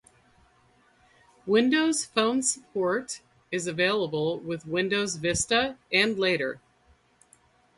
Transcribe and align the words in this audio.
Windows 1.45 2.05
Phone 2.05 2.41
support 2.41 3.21
is 3.51 3.67
available 3.67 4.39
with 4.39 4.65
Windows 4.65 5.17
Vista 5.17 5.77
and 5.91 6.17
later. 6.17 6.59